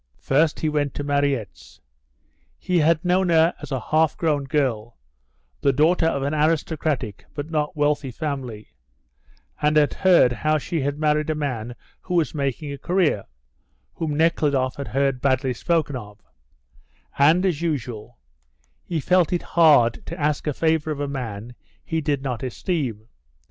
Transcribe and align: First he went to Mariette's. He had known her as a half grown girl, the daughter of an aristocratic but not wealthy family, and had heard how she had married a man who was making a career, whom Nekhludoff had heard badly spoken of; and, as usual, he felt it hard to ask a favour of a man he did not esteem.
First 0.17 0.61
he 0.61 0.67
went 0.67 0.95
to 0.95 1.03
Mariette's. 1.03 1.79
He 2.57 2.79
had 2.79 3.05
known 3.05 3.29
her 3.29 3.53
as 3.61 3.71
a 3.71 3.79
half 3.79 4.17
grown 4.17 4.45
girl, 4.45 4.97
the 5.61 5.71
daughter 5.71 6.07
of 6.07 6.23
an 6.23 6.33
aristocratic 6.33 7.25
but 7.35 7.51
not 7.51 7.77
wealthy 7.77 8.09
family, 8.09 8.69
and 9.61 9.77
had 9.77 9.93
heard 9.93 10.31
how 10.31 10.57
she 10.57 10.81
had 10.81 10.97
married 10.97 11.29
a 11.29 11.35
man 11.35 11.75
who 12.01 12.15
was 12.15 12.33
making 12.33 12.71
a 12.71 12.79
career, 12.79 13.25
whom 13.93 14.17
Nekhludoff 14.17 14.77
had 14.77 14.87
heard 14.87 15.21
badly 15.21 15.53
spoken 15.53 15.95
of; 15.95 16.19
and, 17.19 17.45
as 17.45 17.61
usual, 17.61 18.17
he 18.83 18.99
felt 18.99 19.31
it 19.31 19.43
hard 19.53 20.03
to 20.07 20.19
ask 20.19 20.47
a 20.47 20.53
favour 20.55 20.89
of 20.89 20.99
a 20.99 21.07
man 21.07 21.53
he 21.85 22.01
did 22.01 22.23
not 22.23 22.41
esteem. 22.41 23.05